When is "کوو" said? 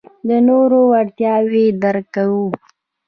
2.15-2.45